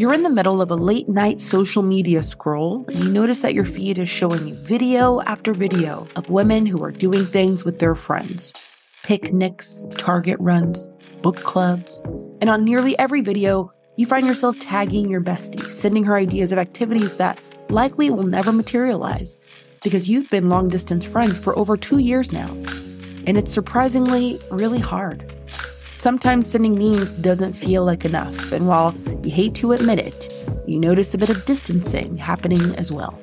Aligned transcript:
You're 0.00 0.14
in 0.14 0.22
the 0.22 0.30
middle 0.30 0.62
of 0.62 0.70
a 0.70 0.76
late 0.76 1.10
night 1.10 1.42
social 1.42 1.82
media 1.82 2.22
scroll, 2.22 2.86
and 2.88 3.00
you 3.00 3.10
notice 3.10 3.42
that 3.42 3.52
your 3.52 3.66
feed 3.66 3.98
is 3.98 4.08
showing 4.08 4.48
you 4.48 4.54
video 4.54 5.20
after 5.26 5.52
video 5.52 6.08
of 6.16 6.30
women 6.30 6.64
who 6.64 6.82
are 6.82 6.90
doing 6.90 7.26
things 7.26 7.66
with 7.66 7.80
their 7.80 7.94
friends 7.94 8.54
picnics, 9.02 9.82
Target 9.98 10.38
runs, 10.40 10.88
book 11.20 11.36
clubs. 11.42 12.00
And 12.40 12.48
on 12.48 12.64
nearly 12.64 12.98
every 12.98 13.20
video, 13.20 13.74
you 13.98 14.06
find 14.06 14.26
yourself 14.26 14.58
tagging 14.58 15.10
your 15.10 15.20
bestie, 15.20 15.70
sending 15.70 16.04
her 16.04 16.16
ideas 16.16 16.50
of 16.50 16.56
activities 16.56 17.16
that 17.16 17.38
likely 17.68 18.08
will 18.08 18.22
never 18.22 18.52
materialize 18.52 19.36
because 19.82 20.08
you've 20.08 20.30
been 20.30 20.48
long 20.48 20.68
distance 20.68 21.04
friends 21.04 21.36
for 21.36 21.54
over 21.58 21.76
two 21.76 21.98
years 21.98 22.32
now. 22.32 22.48
And 23.26 23.36
it's 23.36 23.52
surprisingly 23.52 24.40
really 24.50 24.80
hard. 24.80 25.30
Sometimes 25.98 26.50
sending 26.50 26.74
memes 26.76 27.14
doesn't 27.16 27.52
feel 27.52 27.84
like 27.84 28.06
enough, 28.06 28.52
and 28.52 28.66
while 28.66 28.94
you 29.24 29.30
hate 29.30 29.54
to 29.56 29.72
admit 29.72 29.98
it, 29.98 30.32
you 30.66 30.78
notice 30.78 31.12
a 31.12 31.18
bit 31.18 31.28
of 31.28 31.44
distancing 31.44 32.16
happening 32.16 32.74
as 32.76 32.90
well. 32.90 33.20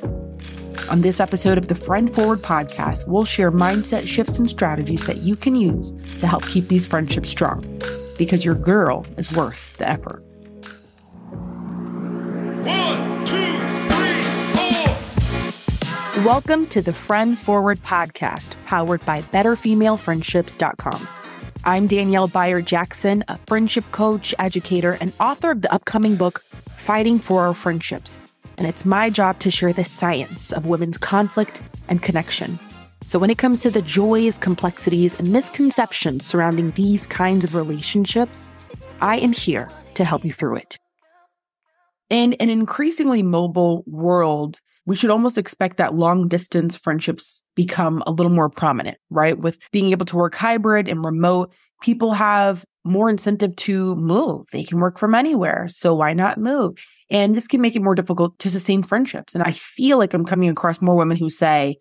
On 0.90 1.02
this 1.02 1.20
episode 1.20 1.58
of 1.58 1.68
the 1.68 1.76
Friend 1.76 2.14
Forward 2.14 2.42
podcast, 2.42 3.08
we'll 3.08 3.26
share 3.26 3.52
mindset 3.52 4.08
shifts 4.08 4.38
and 4.38 4.50
strategies 4.50 5.06
that 5.08 5.18
you 5.18 5.36
can 5.36 5.56
use 5.56 5.94
to 6.20 6.28
help 6.28 6.46
keep 6.48 6.68
these 6.68 6.86
friendships 6.86 7.30
strong 7.30 7.64
because 8.18 8.46
your 8.46 8.56
girl 8.56 9.06
is 9.18 9.32
worth 9.34 9.76
the 9.78 9.90
effort. 9.90 10.24
One, 12.64 13.26
two, 13.26 13.58
three, 13.90 14.22
four. 16.14 16.24
Welcome 16.24 16.68
to 16.68 16.82
the 16.82 16.94
Friend 16.94 17.38
Forward 17.38 17.80
podcast, 17.80 18.56
powered 18.66 19.04
by 19.06 19.24
BetterFemaleFriendships.com. 19.24 21.08
I'm 21.68 21.86
Danielle 21.86 22.30
Bayard 22.30 22.66
Jackson, 22.66 23.26
a 23.28 23.38
friendship 23.40 23.84
coach, 23.92 24.34
educator, 24.40 24.98
and 25.02 25.12
author 25.20 25.52
of 25.52 25.62
the 25.62 25.74
upcoming 25.74 26.16
book, 26.16 26.42
Fighting 26.78 27.20
for 27.20 27.46
Our 27.46 27.54
Friendships. 27.54 28.22
And 28.58 28.66
it's 28.66 28.86
my 28.86 29.10
job 29.10 29.40
to 29.40 29.52
share 29.52 29.74
the 29.74 29.84
science 29.84 30.54
of 30.54 30.66
women's 30.66 30.98
conflict 30.98 31.62
and 31.90 32.02
connection. 32.02 32.58
So, 33.04 33.20
when 33.20 33.30
it 33.30 33.38
comes 33.38 33.60
to 33.64 33.70
the 33.70 33.82
joys, 33.82 34.38
complexities, 34.38 35.20
and 35.20 35.34
misconceptions 35.34 36.26
surrounding 36.26 36.72
these 36.72 37.06
kinds 37.06 37.44
of 37.44 37.54
relationships, 37.54 38.46
I 39.02 39.18
am 39.18 39.34
here 39.34 39.70
to 39.96 40.06
help 40.06 40.24
you 40.24 40.32
through 40.32 40.56
it. 40.56 40.80
In 42.10 42.32
an 42.36 42.50
increasingly 42.50 43.24
mobile 43.24 43.84
world, 43.86 44.62
we 44.88 44.96
should 44.96 45.10
almost 45.10 45.38
expect 45.38 45.78
that 45.78 45.94
long 45.94 46.30
distance 46.30 46.78
friendships 46.78 47.44
become 47.56 48.02
a 48.08 48.12
little 48.12 48.32
more 48.32 48.50
prominent, 48.50 48.98
right? 49.10 49.38
With 49.38 49.60
being 49.72 49.92
able 49.92 50.06
to 50.06 50.16
work 50.16 50.34
hybrid 50.34 50.88
and 50.88 51.04
remote, 51.04 51.52
people 51.82 52.14
have 52.14 52.66
more 52.84 53.10
incentive 53.10 53.56
to 53.56 53.96
move. 53.96 54.46
They 54.52 54.64
can 54.64 54.80
work 54.80 54.98
from 54.98 55.14
anywhere. 55.14 55.68
So 55.70 55.94
why 55.94 56.14
not 56.14 56.38
move? 56.38 56.84
And 57.10 57.36
this 57.36 57.48
can 57.48 57.62
make 57.62 57.76
it 57.76 57.82
more 57.82 57.96
difficult 57.96 58.38
to 58.40 58.50
sustain 58.50 58.84
friendships. 58.84 59.36
And 59.36 59.44
I 59.44 59.52
feel 59.52 59.98
like 59.98 60.14
I'm 60.14 60.26
coming 60.26 60.50
across 60.50 60.82
more 60.82 60.96
women 60.96 61.18
who 61.18 61.30
say, 61.30 61.78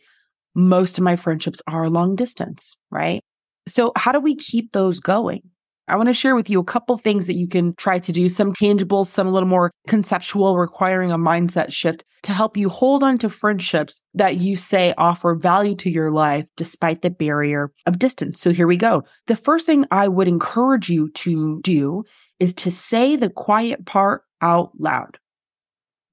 most 0.55 0.99
of 0.99 1.05
my 1.05 1.17
friendships 1.17 1.61
are 1.69 1.89
long 1.89 2.17
distance, 2.17 2.77
right? 2.91 3.21
So 3.69 3.93
how 3.97 4.13
do 4.13 4.21
we 4.21 4.35
keep 4.35 4.73
those 4.73 5.01
going? 5.01 5.43
I 5.89 5.97
want 5.97 6.09
to 6.09 6.15
share 6.15 6.35
with 6.35 6.51
you 6.51 6.59
a 6.59 6.65
couple 6.65 6.99
things 6.99 7.27
that 7.27 7.35
you 7.35 7.47
can 7.47 7.75
try 7.77 8.01
to 8.01 8.13
do, 8.13 8.29
some 8.29 8.53
tangible, 8.53 9.05
some 9.05 9.29
a 9.29 9.31
little 9.31 9.49
more 9.49 9.71
conceptual, 9.87 10.59
requiring 10.59 11.13
a 11.13 11.19
mindset 11.19 11.73
shift 11.73 12.05
to 12.25 12.33
help 12.33 12.57
you 12.57 12.69
hold 12.69 13.05
on 13.05 13.19
to 13.19 13.29
friendships 13.29 14.03
that 14.15 14.39
you 14.39 14.57
say 14.57 14.95
offer 14.99 15.37
value 15.37 15.77
to 15.77 15.91
your 15.91 16.11
life 16.11 16.47
despite 16.57 17.03
the 17.03 17.11
barrier 17.11 17.73
of 17.87 18.01
distance. 18.01 18.41
So 18.41 18.53
here 18.53 18.67
we 18.67 18.77
go. 18.77 19.05
The 19.29 19.37
first 19.37 19.65
thing 19.65 19.85
I 19.93 20.09
would 20.09 20.27
encourage 20.27 20.89
you 20.89 21.09
to 21.11 21.61
do 21.63 22.03
is 22.41 22.53
to 22.55 22.71
say 22.71 23.15
the 23.15 23.31
quiet 23.31 23.87
part 23.87 24.23
out 24.43 24.73
loud. 24.79 25.19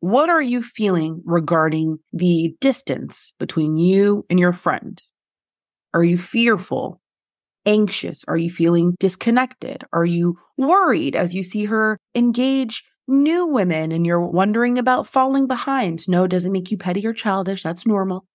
What 0.01 0.29
are 0.29 0.41
you 0.41 0.61
feeling 0.61 1.23
regarding 1.25 1.97
the 2.11 2.55
distance 2.61 3.33
between 3.39 3.77
you 3.77 4.25
and 4.29 4.39
your 4.39 4.53
friend? 4.53 5.01
Are 5.93 6.03
you 6.03 6.17
fearful? 6.17 7.01
Anxious? 7.65 8.23
Are 8.27 8.37
you 8.37 8.49
feeling 8.49 8.95
disconnected? 8.99 9.83
Are 9.93 10.05
you 10.05 10.37
worried 10.57 11.15
as 11.15 11.33
you 11.33 11.43
see 11.43 11.65
her 11.65 11.97
engage 12.15 12.83
new 13.07 13.45
women 13.45 13.91
and 13.91 14.05
you're 14.05 14.21
wondering 14.21 14.77
about 14.77 15.07
falling 15.07 15.47
behind? 15.47 16.07
No, 16.07 16.23
it 16.23 16.29
doesn't 16.29 16.51
make 16.51 16.71
you 16.71 16.77
petty 16.77 17.05
or 17.05 17.13
childish. 17.13 17.63
That's 17.63 17.85
normal. 17.85 18.25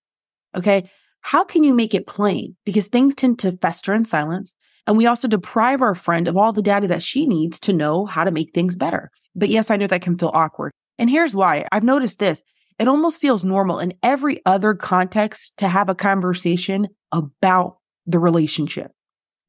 Okay. 0.56 0.91
How 1.21 1.44
can 1.44 1.65
you 1.65 1.75
make 1.75 1.94
it 1.94 2.06
plain? 2.06 2.56
Because 2.65 2.89
things 2.89 3.15
tend 3.15 3.39
to 3.41 3.56
fester 3.59 3.93
in 3.93 4.05
silence. 4.05 4.55
And 4.87 4.97
we 4.97 5.06
also 5.06 5.28
deprive 5.28 5.83
our 5.83 5.95
friend 5.95 6.28
of 6.28 6.37
all 6.37 6.53
the 6.53 6.62
data 6.62 6.89
that 6.89 7.03
she 7.03 7.27
needs 7.27 7.60
to 7.60 7.72
know 7.72 8.06
how 8.06 8.25
to 8.25 8.31
make 8.31 8.55
things 8.55 8.77
better. 8.77 9.10
But 9.34 9.50
yes, 9.50 9.71
I 9.71 9.77
know 9.77 9.87
that 9.87 10.03
can 10.03 10.16
feel 10.16 10.31
awkward. 10.33 10.72
And 10.99 11.10
here's 11.10 11.34
why 11.34 11.66
I've 11.71 11.83
noticed 11.83 12.19
this. 12.19 12.43
It 12.78 12.89
almost 12.89 13.21
feels 13.21 13.45
normal 13.45 13.81
in 13.81 13.95
every 14.03 14.41
other 14.47 14.72
context 14.75 15.56
to 15.59 15.69
have 15.69 15.89
a 15.89 15.95
conversation 15.95 16.89
about 17.12 17.78
the 18.06 18.19
relationship 18.19 18.93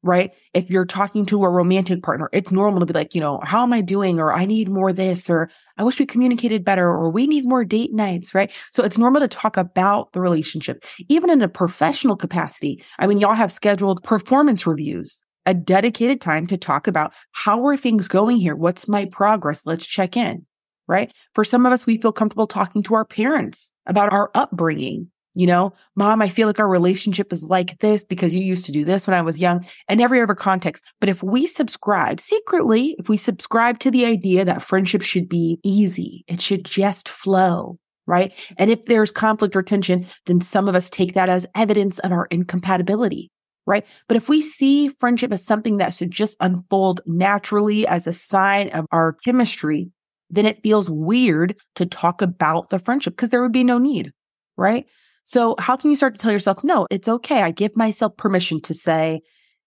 right? 0.02 0.32
If 0.54 0.70
you're 0.70 0.86
talking 0.86 1.26
to 1.26 1.44
a 1.44 1.50
romantic 1.50 2.02
partner, 2.02 2.30
it's 2.32 2.50
normal 2.50 2.80
to 2.80 2.86
be 2.86 2.92
like, 2.92 3.14
you 3.14 3.20
know, 3.20 3.38
how 3.42 3.62
am 3.62 3.72
I 3.72 3.80
doing? 3.80 4.18
Or 4.18 4.32
I 4.32 4.46
need 4.46 4.68
more 4.68 4.92
this, 4.92 5.28
or 5.28 5.50
I 5.76 5.84
wish 5.84 5.98
we 5.98 6.06
communicated 6.06 6.64
better, 6.64 6.88
or 6.88 7.10
we 7.10 7.26
need 7.26 7.44
more 7.44 7.64
date 7.64 7.92
nights, 7.92 8.34
right? 8.34 8.50
So 8.70 8.82
it's 8.82 8.98
normal 8.98 9.20
to 9.20 9.28
talk 9.28 9.56
about 9.56 10.12
the 10.12 10.20
relationship, 10.20 10.84
even 11.08 11.30
in 11.30 11.42
a 11.42 11.48
professional 11.48 12.16
capacity. 12.16 12.82
I 12.98 13.06
mean, 13.06 13.18
y'all 13.18 13.34
have 13.34 13.52
scheduled 13.52 14.02
performance 14.02 14.66
reviews, 14.66 15.22
a 15.46 15.54
dedicated 15.54 16.20
time 16.20 16.46
to 16.46 16.56
talk 16.56 16.86
about 16.86 17.12
how 17.32 17.66
are 17.66 17.76
things 17.76 18.08
going 18.08 18.38
here? 18.38 18.56
What's 18.56 18.88
my 18.88 19.06
progress? 19.06 19.66
Let's 19.66 19.86
check 19.86 20.16
in. 20.16 20.46
Right. 20.88 21.12
For 21.36 21.44
some 21.44 21.66
of 21.66 21.72
us, 21.72 21.86
we 21.86 21.98
feel 21.98 22.10
comfortable 22.10 22.48
talking 22.48 22.82
to 22.82 22.94
our 22.94 23.04
parents 23.04 23.70
about 23.86 24.12
our 24.12 24.28
upbringing, 24.34 25.08
you 25.34 25.46
know, 25.46 25.72
mom, 25.94 26.22
I 26.22 26.28
feel 26.28 26.46
like 26.48 26.58
our 26.58 26.68
relationship 26.68 27.32
is 27.32 27.44
like 27.44 27.78
this 27.78 28.04
because 28.04 28.34
you 28.34 28.42
used 28.42 28.66
to 28.66 28.72
do 28.72 28.84
this 28.84 29.06
when 29.06 29.16
I 29.16 29.22
was 29.22 29.38
young 29.38 29.64
and 29.88 30.00
every 30.00 30.20
other 30.20 30.34
context. 30.34 30.84
But 30.98 31.08
if 31.08 31.22
we 31.22 31.46
subscribe 31.46 32.20
secretly, 32.20 32.96
if 32.98 33.08
we 33.08 33.16
subscribe 33.16 33.78
to 33.80 33.90
the 33.90 34.04
idea 34.06 34.44
that 34.44 34.62
friendship 34.62 35.02
should 35.02 35.28
be 35.28 35.58
easy, 35.62 36.24
it 36.26 36.40
should 36.40 36.64
just 36.64 37.08
flow, 37.08 37.78
right? 38.06 38.32
And 38.58 38.70
if 38.70 38.84
there's 38.86 39.12
conflict 39.12 39.54
or 39.54 39.62
tension, 39.62 40.06
then 40.26 40.40
some 40.40 40.68
of 40.68 40.74
us 40.74 40.90
take 40.90 41.14
that 41.14 41.28
as 41.28 41.46
evidence 41.54 42.00
of 42.00 42.10
our 42.10 42.26
incompatibility, 42.26 43.30
right? 43.66 43.86
But 44.08 44.16
if 44.16 44.28
we 44.28 44.40
see 44.40 44.88
friendship 44.88 45.32
as 45.32 45.44
something 45.44 45.76
that 45.76 45.94
should 45.94 46.10
just 46.10 46.36
unfold 46.40 47.02
naturally 47.06 47.86
as 47.86 48.08
a 48.08 48.12
sign 48.12 48.70
of 48.70 48.86
our 48.90 49.12
chemistry, 49.24 49.92
then 50.28 50.46
it 50.46 50.62
feels 50.62 50.90
weird 50.90 51.56
to 51.76 51.86
talk 51.86 52.20
about 52.20 52.70
the 52.70 52.80
friendship 52.80 53.14
because 53.14 53.30
there 53.30 53.42
would 53.42 53.52
be 53.52 53.64
no 53.64 53.78
need, 53.78 54.12
right? 54.56 54.86
So 55.24 55.54
how 55.58 55.76
can 55.76 55.90
you 55.90 55.96
start 55.96 56.14
to 56.14 56.18
tell 56.20 56.32
yourself, 56.32 56.64
no, 56.64 56.86
it's 56.90 57.08
okay. 57.08 57.42
I 57.42 57.50
give 57.50 57.76
myself 57.76 58.16
permission 58.16 58.60
to 58.62 58.74
say, 58.74 59.20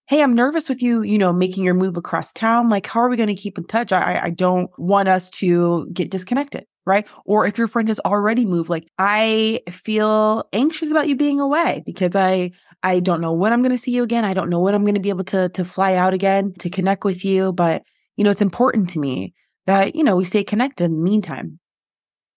Hey, 0.08 0.22
I'm 0.22 0.36
nervous 0.36 0.68
with 0.68 0.84
you, 0.84 1.02
you 1.02 1.18
know, 1.18 1.32
making 1.32 1.64
your 1.64 1.74
move 1.74 1.96
across 1.96 2.34
town. 2.34 2.68
Like, 2.68 2.86
how 2.88 3.00
are 3.00 3.10
we 3.10 3.16
going 3.16 3.28
to 3.28 3.36
keep 3.36 3.58
in 3.58 3.66
touch? 3.66 3.94
I, 3.94 4.20
I 4.24 4.30
don't 4.32 4.70
want 4.78 5.08
us 5.08 5.30
to 5.32 5.88
get 5.94 6.12
disconnected. 6.12 6.66
Right. 6.86 7.08
Or 7.26 7.48
if 7.48 7.58
your 7.58 7.70
friend 7.70 7.88
has 7.88 8.02
already 8.02 8.46
moved, 8.46 8.70
like 8.70 8.86
I 9.00 9.62
feel 9.70 10.44
anxious 10.52 10.92
about 10.92 11.08
you 11.08 11.16
being 11.16 11.40
away 11.40 11.82
because 11.86 12.14
I, 12.14 12.52
I 12.84 13.00
don't 13.00 13.22
know 13.22 13.32
when 13.32 13.54
I'm 13.54 13.62
going 13.62 13.72
to 13.72 13.78
see 13.78 13.92
you 13.92 14.04
again. 14.04 14.26
I 14.26 14.34
don't 14.34 14.50
know 14.50 14.60
when 14.60 14.76
I'm 14.76 14.84
going 14.84 14.96
to 14.96 15.00
be 15.00 15.08
able 15.08 15.24
to, 15.26 15.48
to 15.48 15.64
fly 15.64 15.96
out 15.96 16.14
again 16.14 16.54
to 16.60 16.70
connect 16.70 17.06
with 17.06 17.24
you. 17.24 17.54
But, 17.54 17.84
you 18.18 18.26
know, 18.26 18.32
it's 18.32 18.42
important 18.42 18.90
to 18.90 19.00
me 19.00 19.34
that, 19.66 19.96
you 19.96 20.04
know, 20.04 20.18
we 20.18 20.26
stay 20.26 20.44
connected 20.44 20.84
in 20.84 20.98
the 20.98 21.02
meantime. 21.02 21.60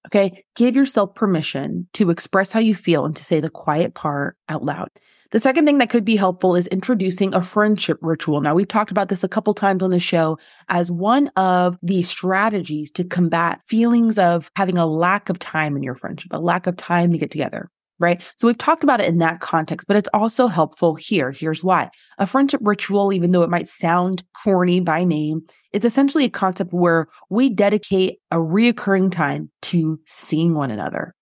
Okay. 0.06 0.44
Give 0.54 0.76
yourself 0.76 1.14
permission 1.14 1.88
to 1.94 2.10
express 2.10 2.52
how 2.52 2.60
you 2.60 2.74
feel 2.74 3.04
and 3.04 3.16
to 3.16 3.24
say 3.24 3.40
the 3.40 3.50
quiet 3.50 3.94
part 3.94 4.36
out 4.48 4.64
loud. 4.64 4.88
The 5.32 5.40
second 5.40 5.66
thing 5.66 5.78
that 5.78 5.90
could 5.90 6.04
be 6.04 6.14
helpful 6.14 6.54
is 6.54 6.68
introducing 6.68 7.34
a 7.34 7.42
friendship 7.42 7.98
ritual. 8.00 8.40
Now, 8.40 8.54
we've 8.54 8.68
talked 8.68 8.92
about 8.92 9.08
this 9.08 9.24
a 9.24 9.28
couple 9.28 9.54
times 9.54 9.82
on 9.82 9.90
the 9.90 9.98
show 9.98 10.38
as 10.68 10.90
one 10.90 11.28
of 11.36 11.76
the 11.82 12.04
strategies 12.04 12.92
to 12.92 13.04
combat 13.04 13.60
feelings 13.66 14.18
of 14.18 14.50
having 14.54 14.78
a 14.78 14.86
lack 14.86 15.28
of 15.28 15.40
time 15.40 15.76
in 15.76 15.82
your 15.82 15.96
friendship, 15.96 16.30
a 16.32 16.40
lack 16.40 16.68
of 16.68 16.76
time 16.76 17.10
to 17.10 17.18
get 17.18 17.32
together 17.32 17.70
right? 17.98 18.22
So 18.36 18.46
we've 18.46 18.58
talked 18.58 18.84
about 18.84 19.00
it 19.00 19.08
in 19.08 19.18
that 19.18 19.40
context, 19.40 19.86
but 19.86 19.96
it's 19.96 20.08
also 20.12 20.46
helpful 20.46 20.94
here. 20.94 21.30
Here's 21.32 21.64
why. 21.64 21.90
A 22.18 22.26
friendship 22.26 22.60
ritual, 22.62 23.12
even 23.12 23.32
though 23.32 23.42
it 23.42 23.50
might 23.50 23.68
sound 23.68 24.22
corny 24.42 24.80
by 24.80 25.04
name, 25.04 25.42
it's 25.72 25.84
essentially 25.84 26.24
a 26.24 26.30
concept 26.30 26.72
where 26.72 27.06
we 27.30 27.48
dedicate 27.48 28.18
a 28.30 28.36
reoccurring 28.36 29.12
time 29.12 29.50
to 29.62 30.00
seeing 30.06 30.54
one 30.54 30.70
another. 30.70 31.14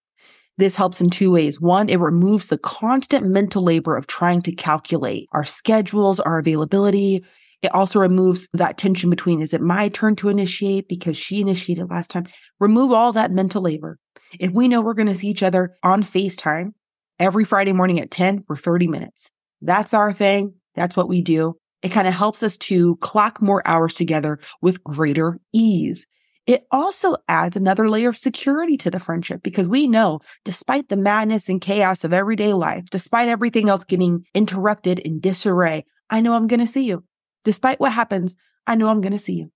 This 0.56 0.76
helps 0.76 1.00
in 1.00 1.10
two 1.10 1.32
ways. 1.32 1.60
One, 1.60 1.88
it 1.88 1.98
removes 1.98 2.48
the 2.48 2.58
constant 2.58 3.26
mental 3.26 3.62
labor 3.62 3.96
of 3.96 4.06
trying 4.06 4.42
to 4.42 4.54
calculate 4.54 5.28
our 5.32 5.44
schedules, 5.44 6.20
our 6.20 6.38
availability. 6.38 7.24
It 7.62 7.74
also 7.74 7.98
removes 7.98 8.48
that 8.52 8.78
tension 8.78 9.10
between 9.10 9.40
is 9.40 9.52
it 9.52 9.60
my 9.60 9.88
turn 9.88 10.14
to 10.16 10.28
initiate 10.28 10.88
because 10.88 11.16
she 11.16 11.40
initiated 11.40 11.90
last 11.90 12.10
time? 12.10 12.26
Remove 12.60 12.92
all 12.92 13.12
that 13.14 13.32
mental 13.32 13.62
labor 13.62 13.98
if 14.38 14.50
we 14.52 14.68
know 14.68 14.80
we're 14.80 14.94
going 14.94 15.08
to 15.08 15.14
see 15.14 15.28
each 15.28 15.42
other 15.42 15.74
on 15.82 16.02
FaceTime 16.02 16.72
every 17.18 17.44
Friday 17.44 17.72
morning 17.72 18.00
at 18.00 18.10
10 18.10 18.44
for 18.46 18.56
30 18.56 18.88
minutes, 18.88 19.30
that's 19.60 19.94
our 19.94 20.12
thing. 20.12 20.54
That's 20.74 20.96
what 20.96 21.08
we 21.08 21.22
do. 21.22 21.56
It 21.82 21.90
kind 21.90 22.08
of 22.08 22.14
helps 22.14 22.42
us 22.42 22.56
to 22.58 22.96
clock 22.96 23.42
more 23.42 23.62
hours 23.66 23.94
together 23.94 24.38
with 24.62 24.82
greater 24.82 25.38
ease. 25.52 26.06
It 26.46 26.66
also 26.70 27.16
adds 27.26 27.56
another 27.56 27.88
layer 27.88 28.10
of 28.10 28.18
security 28.18 28.76
to 28.78 28.90
the 28.90 29.00
friendship 29.00 29.42
because 29.42 29.68
we 29.68 29.88
know, 29.88 30.20
despite 30.44 30.88
the 30.88 30.96
madness 30.96 31.48
and 31.48 31.60
chaos 31.60 32.04
of 32.04 32.12
everyday 32.12 32.52
life, 32.52 32.84
despite 32.90 33.28
everything 33.28 33.68
else 33.68 33.84
getting 33.84 34.26
interrupted 34.34 34.98
in 34.98 35.20
disarray, 35.20 35.84
I 36.10 36.20
know 36.20 36.34
I'm 36.34 36.46
going 36.46 36.60
to 36.60 36.66
see 36.66 36.84
you. 36.84 37.04
Despite 37.44 37.80
what 37.80 37.92
happens, 37.92 38.36
I 38.66 38.74
know 38.74 38.88
I'm 38.88 39.00
going 39.00 39.12
to 39.12 39.18
see 39.18 39.34
you. 39.34 39.50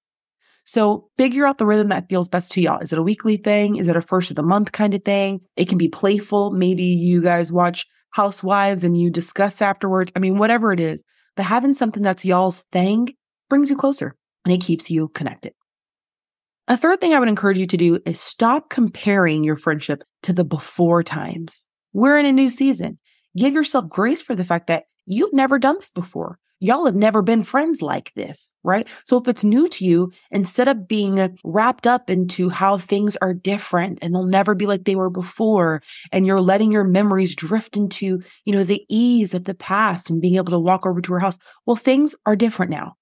So 0.68 1.08
figure 1.16 1.46
out 1.46 1.56
the 1.56 1.64
rhythm 1.64 1.88
that 1.88 2.10
feels 2.10 2.28
best 2.28 2.52
to 2.52 2.60
y'all. 2.60 2.80
Is 2.80 2.92
it 2.92 2.98
a 2.98 3.02
weekly 3.02 3.38
thing? 3.38 3.76
Is 3.76 3.88
it 3.88 3.96
a 3.96 4.02
first 4.02 4.28
of 4.28 4.36
the 4.36 4.42
month 4.42 4.70
kind 4.70 4.92
of 4.92 5.02
thing? 5.02 5.40
It 5.56 5.66
can 5.66 5.78
be 5.78 5.88
playful. 5.88 6.50
Maybe 6.50 6.82
you 6.82 7.22
guys 7.22 7.50
watch 7.50 7.86
Housewives 8.10 8.84
and 8.84 8.94
you 8.94 9.10
discuss 9.10 9.62
afterwards. 9.62 10.12
I 10.14 10.18
mean, 10.18 10.36
whatever 10.36 10.70
it 10.70 10.78
is, 10.78 11.02
but 11.36 11.46
having 11.46 11.72
something 11.72 12.02
that's 12.02 12.26
y'all's 12.26 12.66
thing 12.70 13.08
brings 13.48 13.70
you 13.70 13.78
closer 13.78 14.14
and 14.44 14.52
it 14.52 14.60
keeps 14.60 14.90
you 14.90 15.08
connected. 15.08 15.54
A 16.68 16.76
third 16.76 17.00
thing 17.00 17.14
I 17.14 17.18
would 17.18 17.30
encourage 17.30 17.56
you 17.56 17.66
to 17.66 17.76
do 17.78 18.00
is 18.04 18.20
stop 18.20 18.68
comparing 18.68 19.44
your 19.44 19.56
friendship 19.56 20.04
to 20.24 20.34
the 20.34 20.44
before 20.44 21.02
times. 21.02 21.66
We're 21.94 22.18
in 22.18 22.26
a 22.26 22.32
new 22.32 22.50
season. 22.50 22.98
Give 23.38 23.54
yourself 23.54 23.88
grace 23.88 24.20
for 24.20 24.34
the 24.34 24.44
fact 24.44 24.66
that 24.66 24.84
you've 25.06 25.32
never 25.32 25.58
done 25.58 25.76
this 25.76 25.90
before. 25.90 26.38
Y'all 26.60 26.86
have 26.86 26.96
never 26.96 27.22
been 27.22 27.44
friends 27.44 27.82
like 27.82 28.12
this, 28.14 28.52
right? 28.64 28.88
So 29.04 29.16
if 29.16 29.28
it's 29.28 29.44
new 29.44 29.68
to 29.68 29.84
you, 29.84 30.10
instead 30.32 30.66
of 30.66 30.88
being 30.88 31.20
uh, 31.20 31.28
wrapped 31.44 31.86
up 31.86 32.10
into 32.10 32.48
how 32.48 32.78
things 32.78 33.16
are 33.16 33.32
different 33.32 34.00
and 34.02 34.12
they'll 34.12 34.24
never 34.24 34.56
be 34.56 34.66
like 34.66 34.84
they 34.84 34.96
were 34.96 35.10
before, 35.10 35.82
and 36.10 36.26
you're 36.26 36.40
letting 36.40 36.72
your 36.72 36.82
memories 36.82 37.36
drift 37.36 37.76
into, 37.76 38.22
you 38.44 38.52
know, 38.52 38.64
the 38.64 38.84
ease 38.88 39.34
of 39.34 39.44
the 39.44 39.54
past 39.54 40.10
and 40.10 40.20
being 40.20 40.34
able 40.34 40.50
to 40.50 40.58
walk 40.58 40.84
over 40.84 41.00
to 41.00 41.12
her 41.12 41.20
house, 41.20 41.38
well, 41.64 41.76
things 41.76 42.16
are 42.26 42.34
different 42.34 42.70
now. 42.70 42.96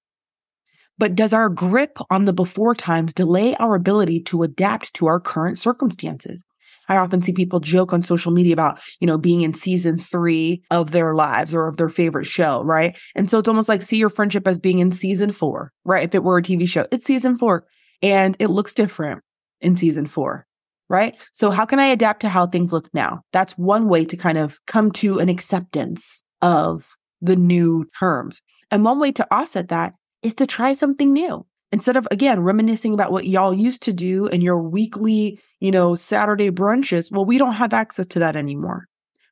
But 0.99 1.15
does 1.15 1.33
our 1.33 1.49
grip 1.49 1.99
on 2.11 2.25
the 2.25 2.33
before 2.33 2.75
times 2.75 3.15
delay 3.15 3.55
our 3.57 3.75
ability 3.75 4.21
to 4.25 4.43
adapt 4.43 4.93
to 4.95 5.07
our 5.07 5.21
current 5.21 5.59
circumstances? 5.59 6.45
I 6.89 6.97
often 6.97 7.21
see 7.21 7.33
people 7.33 7.61
joke 7.61 7.93
on 7.93 8.03
social 8.03 8.33
media 8.33 8.53
about, 8.53 8.81
you 9.01 9.07
know, 9.07 9.19
being 9.19 9.43
in 9.43 9.55
season 9.55 9.99
three 9.99 10.63
of 10.71 10.91
their 10.91 11.15
lives 11.15 11.55
or 11.55 11.67
of 11.67 11.77
their 11.77 11.89
favorite 11.89 12.27
show, 12.27 12.63
right? 12.63 12.97
And 13.15 13.31
so 13.31 13.39
it's 13.39 13.49
almost 13.49 13.69
like 13.69 13.83
see 13.83 13.97
your 13.97 14.11
friendship 14.11 14.47
as 14.47 14.59
being 14.59 14.79
in 14.79 14.91
season 14.93 15.33
four, 15.33 15.73
right? 15.85 16.05
If 16.05 16.15
it 16.15 16.23
were 16.23 16.39
a 16.39 16.43
TV 16.43 16.69
show, 16.69 16.87
it's 16.91 17.05
season 17.05 17.37
four 17.37 17.67
and 18.03 18.37
it 18.39 18.49
looks 18.49 18.75
different 18.75 19.23
in 19.61 19.77
season 19.77 20.07
four, 20.07 20.47
right? 20.89 21.17
So 21.33 21.51
how 21.51 21.65
can 21.65 21.79
I 21.79 21.87
adapt 21.87 22.21
to 22.21 22.29
how 22.29 22.47
things 22.47 22.73
look 22.73 22.89
now? 22.93 23.23
That's 23.33 23.53
one 23.59 23.89
way 23.89 24.05
to 24.05 24.17
kind 24.17 24.39
of 24.39 24.59
come 24.67 24.91
to 24.93 25.19
an 25.19 25.29
acceptance 25.29 26.23
of 26.43 26.97
the 27.21 27.37
new 27.37 27.89
terms. 27.99 28.43
And 28.71 28.85
one 28.85 28.99
way 28.99 29.13
to 29.13 29.27
offset 29.31 29.69
that 29.69 29.95
is 30.23 30.35
to 30.35 30.47
try 30.47 30.73
something 30.73 31.13
new 31.13 31.47
instead 31.73 31.97
of 31.97 32.07
again 32.11 32.41
reminiscing 32.41 32.95
about 32.95 33.13
what 33.13 33.27
y'all 33.27 33.55
used 33.55 33.83
to 33.83 33.93
do 33.93 34.27
in 34.27 34.41
your 34.41 34.61
weekly, 34.61 35.41
you 35.61 35.71
know, 35.71 35.95
Saturday 35.95 36.51
brunches, 36.51 37.11
well, 37.11 37.25
we 37.25 37.39
don't 37.39 37.55
have 37.55 37.73
access 37.73 38.07
to 38.09 38.19
that 38.21 38.37
anymore. 38.37 38.87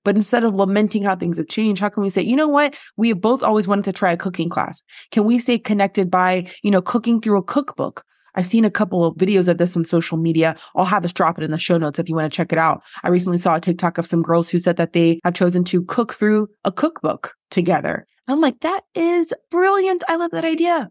But 0.04 0.16
instead 0.16 0.44
of 0.44 0.54
lamenting 0.54 1.02
how 1.02 1.16
things 1.16 1.38
have 1.38 1.48
changed, 1.48 1.80
how 1.80 1.88
can 1.88 2.02
we 2.02 2.10
say, 2.10 2.22
you 2.22 2.36
know 2.36 2.48
what? 2.48 2.78
We 2.96 3.08
have 3.08 3.20
both 3.20 3.42
always 3.42 3.66
wanted 3.66 3.84
to 3.86 3.92
try 3.92 4.12
a 4.12 4.16
cooking 4.18 4.50
class. 4.50 4.82
Can 5.10 5.24
we 5.24 5.38
stay 5.38 5.58
connected 5.58 6.10
by, 6.10 6.46
you 6.62 6.70
know, 6.70 6.82
cooking 6.82 7.20
through 7.20 7.38
a 7.38 7.42
cookbook? 7.42 8.04
I've 8.34 8.46
seen 8.46 8.64
a 8.64 8.70
couple 8.70 9.04
of 9.04 9.16
videos 9.16 9.48
of 9.48 9.58
this 9.58 9.76
on 9.76 9.84
social 9.84 10.18
media. 10.18 10.56
I'll 10.74 10.84
have 10.84 11.04
us 11.04 11.12
drop 11.12 11.38
it 11.38 11.44
in 11.44 11.52
the 11.52 11.58
show 11.58 11.78
notes 11.78 11.98
if 11.98 12.08
you 12.08 12.16
want 12.16 12.30
to 12.30 12.36
check 12.36 12.52
it 12.52 12.58
out. 12.58 12.82
I 13.02 13.08
recently 13.08 13.38
saw 13.38 13.56
a 13.56 13.60
TikTok 13.60 13.96
of 13.96 14.06
some 14.06 14.22
girls 14.22 14.50
who 14.50 14.58
said 14.58 14.76
that 14.76 14.92
they 14.92 15.20
have 15.24 15.34
chosen 15.34 15.64
to 15.64 15.82
cook 15.84 16.12
through 16.14 16.48
a 16.64 16.72
cookbook 16.72 17.34
together. 17.50 18.06
I'm 18.26 18.40
like, 18.40 18.60
that 18.60 18.84
is 18.94 19.32
brilliant. 19.50 20.02
I 20.08 20.16
love 20.16 20.32
that 20.32 20.44
idea. 20.44 20.90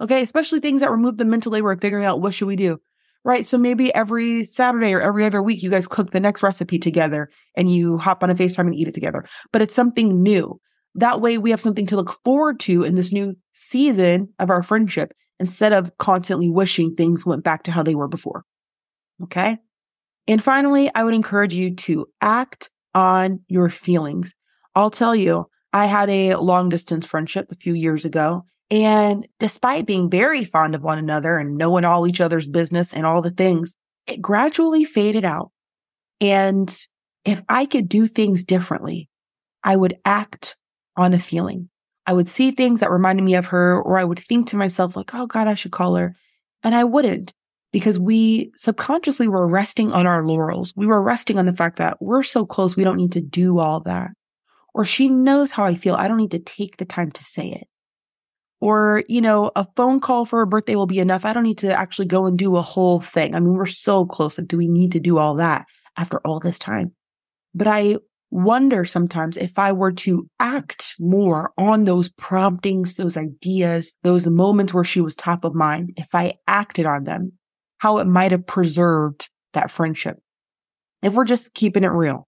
Okay. 0.00 0.22
Especially 0.22 0.60
things 0.60 0.80
that 0.80 0.90
remove 0.90 1.16
the 1.16 1.24
mental 1.24 1.52
labor 1.52 1.72
of 1.72 1.80
figuring 1.80 2.04
out 2.04 2.20
what 2.20 2.34
should 2.34 2.48
we 2.48 2.56
do. 2.56 2.78
Right. 3.24 3.44
So 3.44 3.58
maybe 3.58 3.92
every 3.92 4.44
Saturday 4.44 4.92
or 4.92 5.00
every 5.00 5.24
other 5.24 5.42
week, 5.42 5.62
you 5.62 5.70
guys 5.70 5.88
cook 5.88 6.12
the 6.12 6.20
next 6.20 6.44
recipe 6.44 6.78
together 6.78 7.28
and 7.56 7.72
you 7.72 7.98
hop 7.98 8.22
on 8.22 8.30
a 8.30 8.36
FaceTime 8.36 8.66
and 8.66 8.74
eat 8.74 8.86
it 8.86 8.94
together. 8.94 9.24
But 9.52 9.62
it's 9.62 9.74
something 9.74 10.22
new. 10.22 10.60
That 10.94 11.20
way 11.20 11.36
we 11.36 11.50
have 11.50 11.60
something 11.60 11.86
to 11.86 11.96
look 11.96 12.18
forward 12.24 12.60
to 12.60 12.84
in 12.84 12.94
this 12.94 13.12
new 13.12 13.34
season 13.52 14.32
of 14.38 14.48
our 14.48 14.62
friendship 14.62 15.12
instead 15.40 15.72
of 15.72 15.96
constantly 15.98 16.48
wishing 16.48 16.94
things 16.94 17.26
went 17.26 17.42
back 17.42 17.64
to 17.64 17.72
how 17.72 17.82
they 17.82 17.94
were 17.94 18.08
before. 18.08 18.44
Okay. 19.24 19.58
And 20.28 20.42
finally, 20.42 20.90
I 20.94 21.04
would 21.04 21.14
encourage 21.14 21.52
you 21.52 21.74
to 21.74 22.06
act 22.20 22.70
on 22.94 23.40
your 23.48 23.68
feelings. 23.70 24.34
I'll 24.74 24.90
tell 24.90 25.14
you, 25.14 25.46
I 25.72 25.86
had 25.86 26.08
a 26.08 26.36
long 26.36 26.68
distance 26.68 27.06
friendship 27.06 27.50
a 27.50 27.56
few 27.56 27.74
years 27.74 28.04
ago 28.04 28.44
and 28.70 29.26
despite 29.38 29.86
being 29.86 30.10
very 30.10 30.44
fond 30.44 30.74
of 30.74 30.82
one 30.82 30.98
another 30.98 31.38
and 31.38 31.56
knowing 31.56 31.84
all 31.84 32.06
each 32.06 32.20
other's 32.20 32.48
business 32.48 32.92
and 32.92 33.06
all 33.06 33.22
the 33.22 33.30
things, 33.30 33.76
it 34.06 34.20
gradually 34.20 34.84
faded 34.84 35.24
out. 35.24 35.52
And 36.20 36.74
if 37.24 37.42
I 37.48 37.66
could 37.66 37.88
do 37.88 38.06
things 38.06 38.44
differently, 38.44 39.08
I 39.62 39.76
would 39.76 39.98
act 40.04 40.56
on 40.96 41.12
a 41.12 41.18
feeling. 41.18 41.68
I 42.06 42.12
would 42.12 42.28
see 42.28 42.50
things 42.50 42.80
that 42.80 42.90
reminded 42.90 43.22
me 43.22 43.34
of 43.34 43.46
her, 43.46 43.80
or 43.80 43.98
I 43.98 44.04
would 44.04 44.18
think 44.18 44.48
to 44.48 44.56
myself, 44.56 44.96
like, 44.96 45.14
oh 45.14 45.26
God, 45.26 45.48
I 45.48 45.54
should 45.54 45.72
call 45.72 45.96
her. 45.96 46.14
And 46.62 46.74
I 46.74 46.84
wouldn't 46.84 47.34
because 47.72 47.98
we 47.98 48.52
subconsciously 48.56 49.28
were 49.28 49.48
resting 49.48 49.92
on 49.92 50.06
our 50.06 50.24
laurels. 50.24 50.72
We 50.76 50.86
were 50.86 51.02
resting 51.02 51.38
on 51.38 51.46
the 51.46 51.52
fact 51.52 51.76
that 51.76 52.00
we're 52.00 52.22
so 52.22 52.46
close, 52.46 52.76
we 52.76 52.84
don't 52.84 52.96
need 52.96 53.12
to 53.12 53.20
do 53.20 53.58
all 53.58 53.80
that. 53.80 54.10
Or 54.72 54.84
she 54.84 55.08
knows 55.08 55.50
how 55.50 55.64
I 55.64 55.74
feel. 55.74 55.94
I 55.94 56.06
don't 56.06 56.16
need 56.16 56.30
to 56.32 56.38
take 56.38 56.76
the 56.76 56.84
time 56.84 57.10
to 57.12 57.24
say 57.24 57.50
it 57.50 57.66
or, 58.60 59.04
you 59.08 59.20
know, 59.20 59.50
a 59.54 59.66
phone 59.76 60.00
call 60.00 60.24
for 60.24 60.40
a 60.40 60.46
birthday 60.46 60.76
will 60.76 60.86
be 60.86 60.98
enough. 60.98 61.24
I 61.24 61.32
don't 61.32 61.42
need 61.42 61.58
to 61.58 61.78
actually 61.78 62.06
go 62.06 62.26
and 62.26 62.38
do 62.38 62.56
a 62.56 62.62
whole 62.62 63.00
thing. 63.00 63.34
I 63.34 63.40
mean, 63.40 63.54
we're 63.54 63.66
so 63.66 64.06
close. 64.06 64.38
Like, 64.38 64.48
do 64.48 64.56
we 64.56 64.68
need 64.68 64.92
to 64.92 65.00
do 65.00 65.18
all 65.18 65.34
that 65.36 65.66
after 65.96 66.20
all 66.20 66.40
this 66.40 66.58
time? 66.58 66.92
But 67.54 67.66
I 67.66 67.96
wonder 68.30 68.84
sometimes 68.84 69.36
if 69.36 69.58
I 69.58 69.72
were 69.72 69.92
to 69.92 70.28
act 70.40 70.94
more 70.98 71.52
on 71.58 71.84
those 71.84 72.08
promptings, 72.08 72.96
those 72.96 73.16
ideas, 73.16 73.96
those 74.02 74.26
moments 74.26 74.72
where 74.72 74.84
she 74.84 75.00
was 75.00 75.14
top 75.14 75.44
of 75.44 75.54
mind, 75.54 75.92
if 75.96 76.14
I 76.14 76.34
acted 76.46 76.86
on 76.86 77.04
them, 77.04 77.32
how 77.78 77.98
it 77.98 78.06
might 78.06 78.32
have 78.32 78.46
preserved 78.46 79.28
that 79.52 79.70
friendship. 79.70 80.18
If 81.02 81.12
we're 81.12 81.24
just 81.24 81.54
keeping 81.54 81.84
it 81.84 81.88
real, 81.88 82.26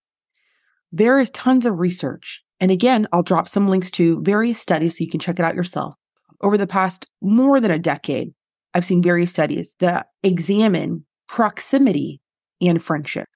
there 0.92 1.18
is 1.18 1.30
tons 1.30 1.66
of 1.66 1.78
research. 1.78 2.44
And 2.60 2.70
again, 2.70 3.08
I'll 3.12 3.22
drop 3.22 3.48
some 3.48 3.68
links 3.68 3.90
to 3.92 4.22
various 4.22 4.60
studies 4.60 4.98
so 4.98 5.04
you 5.04 5.10
can 5.10 5.20
check 5.20 5.38
it 5.38 5.44
out 5.44 5.54
yourself 5.54 5.94
over 6.40 6.56
the 6.56 6.66
past 6.66 7.06
more 7.20 7.60
than 7.60 7.70
a 7.70 7.78
decade, 7.78 8.32
I've 8.74 8.84
seen 8.84 9.02
various 9.02 9.30
studies 9.30 9.74
that 9.80 10.08
examine 10.22 11.04
proximity 11.28 12.20
and 12.60 12.82
friendship. 12.82 13.28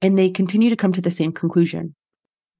And 0.00 0.18
they 0.18 0.30
continue 0.30 0.70
to 0.70 0.76
come 0.76 0.92
to 0.92 1.00
the 1.00 1.10
same 1.10 1.32
conclusion. 1.32 1.94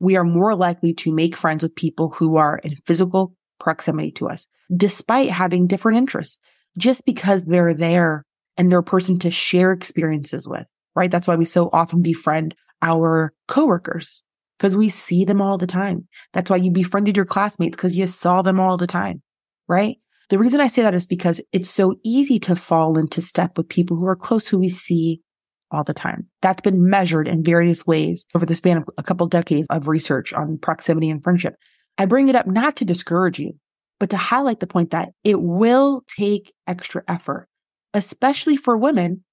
We 0.01 0.17
are 0.17 0.25
more 0.25 0.55
likely 0.55 0.95
to 0.95 1.13
make 1.13 1.37
friends 1.37 1.63
with 1.63 1.75
people 1.75 2.11
who 2.11 2.37
are 2.37 2.59
in 2.59 2.77
physical 2.87 3.35
proximity 3.61 4.11
to 4.13 4.29
us, 4.29 4.47
despite 4.75 5.31
having 5.31 5.67
different 5.67 5.99
interests, 5.99 6.39
just 6.77 7.05
because 7.05 7.45
they're 7.45 7.75
there 7.75 8.25
and 8.57 8.71
they're 8.71 8.81
a 8.81 8.85
person 8.85 9.19
to 9.21 9.31
share 9.31 9.73
experiences 9.73 10.47
with, 10.47 10.67
right? 10.95 11.11
That's 11.11 11.29
why 11.29 11.37
we 11.37 11.45
so 11.45 11.71
often 11.73 12.03
befriend 12.03 12.55
our 12.83 13.33
coworkers 13.49 14.23
because 14.59 14.77
we 14.77 14.89
see 14.89 15.25
them 15.25 15.41
all 15.41 15.59
the 15.59 15.67
time. 15.67 16.09
That's 16.33 16.51
why 16.51 16.57
you 16.57 16.71
befriended 16.71 17.17
your 17.17 17.27
classmates 17.27 17.77
because 17.77 17.97
you 17.97 18.07
saw 18.07 18.43
them 18.43 18.59
all 18.59 18.77
the 18.77 18.87
time 18.87 19.23
right? 19.69 19.99
The 20.31 20.39
reason 20.39 20.61
I 20.61 20.67
say 20.67 20.83
that 20.83 20.95
is 20.95 21.07
because 21.07 21.41
it's 21.53 21.71
so 21.71 21.97
easy 22.05 22.39
to 22.41 22.57
fall 22.57 22.99
into 22.99 23.23
step 23.23 23.57
with 23.57 23.69
people 23.69 23.97
who 23.97 24.07
are 24.07 24.17
close, 24.17 24.49
who 24.49 24.59
we 24.59 24.69
see 24.69 25.23
all 25.71 25.85
the 25.85 25.95
time. 25.95 26.27
That's 26.43 26.61
been 26.61 26.89
measured 26.89 27.29
in 27.29 27.43
various 27.43 27.87
ways 27.87 28.27
over 28.35 28.47
the 28.47 28.55
span 28.55 28.79
of 28.79 28.89
a 28.99 29.03
couple 29.03 29.27
decades 29.27 29.67
of 29.71 29.89
research 29.89 30.33
on 30.33 30.59
proximity 30.59 31.11
and 31.11 31.23
friendship. 31.23 31.55
I 31.97 32.07
bring 32.07 32.29
it 32.29 32.37
up 32.37 32.47
not 32.47 32.77
to 32.77 32.85
discourage 32.85 33.39
you, 33.39 33.55
but 33.99 34.11
to 34.11 34.17
highlight 34.17 34.61
the 34.61 34.67
point 34.67 34.91
that 34.91 35.11
it 35.25 35.41
will 35.41 36.05
take 36.17 36.53
extra 36.67 37.03
effort, 37.09 37.49
especially 37.95 38.57
for 38.57 38.77
women. 38.77 39.25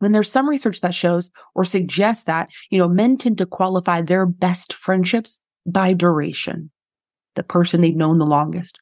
When 0.00 0.12
there's 0.12 0.30
some 0.30 0.48
research 0.48 0.80
that 0.80 0.94
shows 0.94 1.30
or 1.56 1.64
suggests 1.64 2.24
that, 2.24 2.50
you 2.70 2.78
know, 2.78 2.88
men 2.88 3.16
tend 3.16 3.38
to 3.38 3.46
qualify 3.46 4.00
their 4.00 4.26
best 4.26 4.72
friendships 4.72 5.40
by 5.66 5.92
duration, 5.92 6.70
the 7.34 7.42
person 7.42 7.80
they've 7.80 7.96
known 7.96 8.18
the 8.18 8.26
longest. 8.26 8.78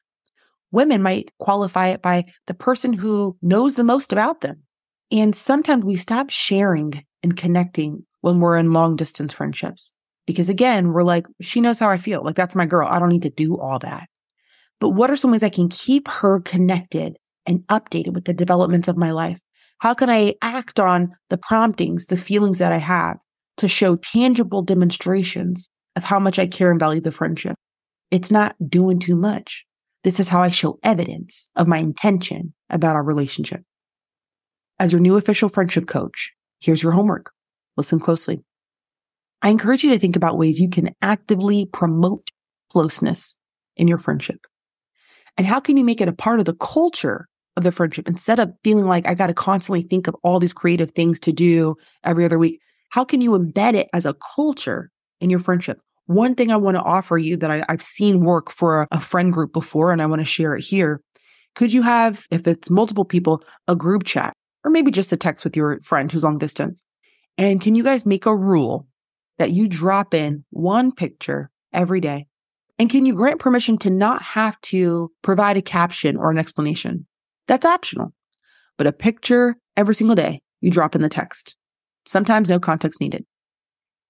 Women 0.71 1.01
might 1.01 1.31
qualify 1.39 1.87
it 1.87 2.01
by 2.01 2.25
the 2.47 2.53
person 2.53 2.93
who 2.93 3.37
knows 3.41 3.75
the 3.75 3.83
most 3.83 4.11
about 4.11 4.41
them. 4.41 4.63
And 5.11 5.35
sometimes 5.35 5.85
we 5.85 5.95
stop 5.95 6.29
sharing 6.29 7.05
and 7.23 7.37
connecting 7.37 8.05
when 8.21 8.39
we're 8.39 8.57
in 8.57 8.73
long 8.73 8.95
distance 8.95 9.33
friendships. 9.33 9.93
Because 10.25 10.49
again, 10.49 10.91
we're 10.91 11.03
like, 11.03 11.25
she 11.41 11.61
knows 11.61 11.79
how 11.79 11.89
I 11.89 11.97
feel. 11.97 12.21
Like 12.23 12.35
that's 12.35 12.55
my 12.55 12.65
girl. 12.65 12.87
I 12.87 12.99
don't 12.99 13.09
need 13.09 13.21
to 13.21 13.29
do 13.29 13.57
all 13.57 13.79
that. 13.79 14.09
But 14.79 14.89
what 14.89 15.09
are 15.09 15.15
some 15.15 15.31
ways 15.31 15.43
I 15.43 15.49
can 15.49 15.69
keep 15.69 16.07
her 16.07 16.41
connected 16.41 17.17
and 17.45 17.61
updated 17.67 18.13
with 18.13 18.25
the 18.25 18.33
developments 18.33 18.87
of 18.87 18.97
my 18.97 19.11
life? 19.11 19.39
How 19.79 19.93
can 19.93 20.09
I 20.09 20.35
act 20.41 20.79
on 20.79 21.15
the 21.29 21.37
promptings, 21.37 22.07
the 22.07 22.17
feelings 22.17 22.57
that 22.57 22.73
I 22.73 22.77
have 22.77 23.17
to 23.57 23.67
show 23.67 23.95
tangible 23.95 24.61
demonstrations 24.61 25.69
of 25.95 26.03
how 26.03 26.19
much 26.19 26.39
I 26.39 26.47
care 26.47 26.71
and 26.71 26.79
value 26.79 27.01
the 27.01 27.11
friendship? 27.11 27.55
It's 28.11 28.31
not 28.31 28.55
doing 28.67 28.99
too 28.99 29.15
much. 29.15 29.66
This 30.03 30.19
is 30.19 30.29
how 30.29 30.41
I 30.41 30.49
show 30.49 30.79
evidence 30.83 31.49
of 31.55 31.67
my 31.67 31.77
intention 31.77 32.53
about 32.69 32.95
our 32.95 33.03
relationship. 33.03 33.61
As 34.79 34.91
your 34.91 35.01
new 35.01 35.17
official 35.17 35.49
friendship 35.49 35.87
coach, 35.87 36.33
here's 36.59 36.83
your 36.83 36.91
homework. 36.91 37.31
Listen 37.75 37.99
closely. 37.99 38.43
I 39.41 39.49
encourage 39.49 39.83
you 39.83 39.91
to 39.91 39.99
think 39.99 40.15
about 40.15 40.37
ways 40.37 40.59
you 40.59 40.69
can 40.69 40.95
actively 41.01 41.65
promote 41.65 42.29
closeness 42.71 43.37
in 43.75 43.87
your 43.87 43.97
friendship. 43.97 44.45
And 45.37 45.45
how 45.45 45.59
can 45.59 45.77
you 45.77 45.83
make 45.83 46.01
it 46.01 46.07
a 46.07 46.13
part 46.13 46.39
of 46.39 46.45
the 46.45 46.55
culture 46.55 47.27
of 47.55 47.63
the 47.63 47.71
friendship 47.71 48.07
instead 48.07 48.39
of 48.39 48.53
feeling 48.63 48.85
like 48.85 49.05
I 49.07 49.13
got 49.13 49.27
to 49.27 49.33
constantly 49.33 49.83
think 49.83 50.07
of 50.07 50.15
all 50.23 50.39
these 50.39 50.53
creative 50.53 50.91
things 50.91 51.19
to 51.21 51.31
do 51.31 51.75
every 52.03 52.25
other 52.25 52.39
week? 52.39 52.59
How 52.89 53.03
can 53.03 53.21
you 53.21 53.31
embed 53.31 53.75
it 53.75 53.87
as 53.93 54.05
a 54.05 54.15
culture 54.35 54.91
in 55.19 55.29
your 55.29 55.39
friendship? 55.39 55.79
One 56.07 56.35
thing 56.35 56.51
I 56.51 56.57
want 56.57 56.75
to 56.75 56.83
offer 56.83 57.17
you 57.17 57.37
that 57.37 57.51
I, 57.51 57.63
have 57.69 57.81
seen 57.81 58.21
work 58.21 58.51
for 58.51 58.87
a 58.91 58.99
friend 58.99 59.31
group 59.31 59.53
before, 59.53 59.91
and 59.91 60.01
I 60.01 60.05
want 60.05 60.19
to 60.19 60.25
share 60.25 60.55
it 60.55 60.63
here. 60.63 61.01
Could 61.55 61.71
you 61.71 61.81
have, 61.81 62.25
if 62.31 62.47
it's 62.47 62.69
multiple 62.69 63.05
people, 63.05 63.43
a 63.67 63.75
group 63.75 64.03
chat 64.03 64.33
or 64.63 64.71
maybe 64.71 64.91
just 64.91 65.13
a 65.13 65.17
text 65.17 65.43
with 65.43 65.55
your 65.55 65.79
friend 65.79 66.11
who's 66.11 66.23
long 66.23 66.37
distance? 66.37 66.85
And 67.37 67.61
can 67.61 67.75
you 67.75 67.83
guys 67.83 68.05
make 68.05 68.25
a 68.25 68.35
rule 68.35 68.87
that 69.37 69.51
you 69.51 69.67
drop 69.67 70.13
in 70.13 70.43
one 70.49 70.91
picture 70.91 71.51
every 71.73 72.01
day 72.01 72.27
and 72.79 72.89
can 72.89 73.05
you 73.05 73.15
grant 73.15 73.39
permission 73.39 73.77
to 73.79 73.89
not 73.89 74.21
have 74.21 74.59
to 74.61 75.11
provide 75.21 75.57
a 75.57 75.61
caption 75.61 76.15
or 76.15 76.29
an 76.29 76.37
explanation? 76.37 77.07
That's 77.47 77.65
optional, 77.65 78.13
but 78.77 78.87
a 78.87 78.91
picture 78.91 79.55
every 79.75 79.95
single 79.95 80.15
day 80.15 80.41
you 80.61 80.69
drop 80.69 80.95
in 80.95 81.01
the 81.01 81.09
text. 81.09 81.57
Sometimes 82.05 82.49
no 82.49 82.59
context 82.59 83.01
needed. 83.01 83.25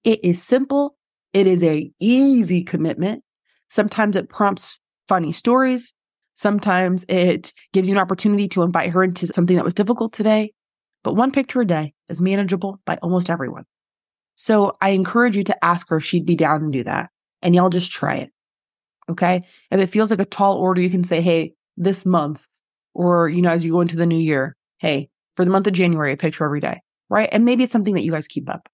It 0.04 0.20
is 0.24 0.44
simple. 0.44 0.97
It 1.34 1.48
is 1.48 1.64
a 1.64 1.92
easy 2.00 2.64
commitment. 2.64 3.24
Sometimes 3.70 4.16
it 4.16 4.30
prompts 4.30 4.80
funny 5.08 5.32
stories. 5.32 5.94
Sometimes 6.36 7.06
it 7.10 7.52
gives 7.74 7.88
you 7.88 7.96
an 7.96 8.02
opportunity 8.02 8.48
to 8.50 8.62
invite 8.62 8.92
her 8.92 9.04
into 9.04 9.28
something 9.28 9.56
that 9.56 9.66
was 9.66 9.74
difficult 9.74 10.14
today. 10.14 10.54
But 11.04 11.16
one 11.16 11.32
picture 11.32 11.62
a 11.62 11.66
day 11.66 11.94
is 12.10 12.22
manageable 12.22 12.80
by 12.86 12.98
almost 13.02 13.30
everyone. 13.30 13.66
So 14.36 14.78
I 14.82 14.90
encourage 14.90 15.36
you 15.36 15.44
to 15.46 15.66
ask 15.66 15.90
her 15.90 15.98
if 15.98 16.06
she'd 16.06 16.26
be 16.26 16.36
down 16.36 16.62
to 16.62 16.70
do 16.70 16.84
that 16.84 17.10
and 17.42 17.56
y'all 17.56 17.70
just 17.70 17.92
try 17.92 18.16
it. 18.18 18.32
Okay. 19.10 19.44
If 19.72 19.80
it 19.80 19.88
feels 19.88 20.12
like 20.12 20.20
a 20.20 20.26
tall 20.26 20.58
order, 20.58 20.82
you 20.82 20.90
can 20.90 21.04
say, 21.04 21.22
Hey, 21.22 21.54
this 21.76 22.06
month, 22.06 22.42
or, 22.94 23.30
you 23.30 23.42
know, 23.42 23.52
as 23.52 23.64
you 23.64 23.72
go 23.72 23.82
into 23.82 23.96
the 23.96 24.06
new 24.06 24.18
year, 24.18 24.56
Hey, 24.80 25.10
for 25.36 25.46
the 25.46 25.52
month 25.52 25.68
of 25.68 25.74
January, 25.74 26.14
a 26.14 26.18
picture 26.18 26.46
every 26.46 26.60
day, 26.60 26.82
right? 27.10 27.30
And 27.32 27.46
maybe 27.46 27.64
it's 27.64 27.72
something 27.72 27.94
that 27.96 28.04
you 28.04 28.12
guys 28.12 28.28
keep 28.28 28.50
up, 28.50 28.70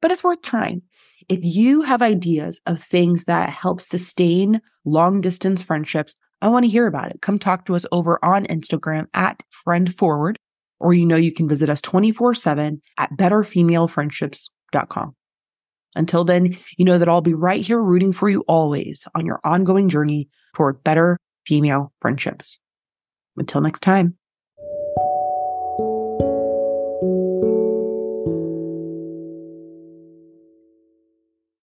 but 0.00 0.10
it's 0.10 0.24
worth 0.24 0.42
trying. 0.42 0.82
If 1.28 1.40
you 1.42 1.82
have 1.82 2.02
ideas 2.02 2.60
of 2.66 2.82
things 2.82 3.24
that 3.24 3.50
help 3.50 3.80
sustain 3.80 4.60
long 4.84 5.20
distance 5.20 5.62
friendships, 5.62 6.14
I 6.40 6.48
want 6.48 6.64
to 6.64 6.70
hear 6.70 6.86
about 6.86 7.10
it. 7.10 7.22
Come 7.22 7.38
talk 7.38 7.66
to 7.66 7.74
us 7.74 7.86
over 7.92 8.22
on 8.24 8.46
Instagram 8.46 9.06
at 9.14 9.42
friend 9.50 9.94
forward, 9.94 10.38
or 10.78 10.94
you 10.94 11.06
know, 11.06 11.16
you 11.16 11.32
can 11.32 11.48
visit 11.48 11.68
us 11.68 11.80
24 11.80 12.34
seven 12.34 12.82
at 12.98 13.12
betterfemalefriendships.com. 13.12 15.16
Until 15.94 16.24
then, 16.24 16.58
you 16.76 16.84
know 16.84 16.98
that 16.98 17.08
I'll 17.08 17.22
be 17.22 17.34
right 17.34 17.64
here 17.64 17.82
rooting 17.82 18.12
for 18.12 18.28
you 18.28 18.44
always 18.46 19.08
on 19.14 19.24
your 19.24 19.40
ongoing 19.44 19.88
journey 19.88 20.28
toward 20.54 20.84
better 20.84 21.18
female 21.46 21.92
friendships. 22.00 22.58
Until 23.36 23.62
next 23.62 23.80
time. 23.80 24.16